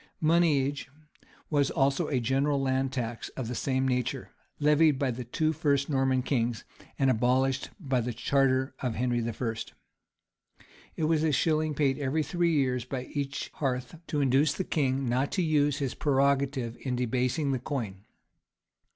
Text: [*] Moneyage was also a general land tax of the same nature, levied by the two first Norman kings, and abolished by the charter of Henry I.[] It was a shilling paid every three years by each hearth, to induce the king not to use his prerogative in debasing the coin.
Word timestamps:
[*] 0.15 0.19
Moneyage 0.19 0.87
was 1.51 1.69
also 1.69 2.07
a 2.07 2.19
general 2.19 2.59
land 2.59 2.91
tax 2.91 3.29
of 3.37 3.47
the 3.47 3.53
same 3.53 3.87
nature, 3.87 4.31
levied 4.59 4.97
by 4.97 5.11
the 5.11 5.23
two 5.23 5.53
first 5.53 5.91
Norman 5.91 6.23
kings, 6.23 6.63
and 6.97 7.11
abolished 7.11 7.69
by 7.79 8.01
the 8.01 8.11
charter 8.11 8.73
of 8.79 8.95
Henry 8.95 9.23
I.[] 9.23 9.55
It 10.95 11.03
was 11.03 11.21
a 11.23 11.31
shilling 11.31 11.75
paid 11.75 11.99
every 11.99 12.23
three 12.23 12.51
years 12.53 12.83
by 12.83 13.11
each 13.13 13.51
hearth, 13.57 13.95
to 14.07 14.21
induce 14.21 14.53
the 14.55 14.63
king 14.63 15.07
not 15.07 15.31
to 15.33 15.43
use 15.43 15.77
his 15.77 15.93
prerogative 15.93 16.77
in 16.81 16.95
debasing 16.95 17.51
the 17.51 17.59
coin. 17.59 18.03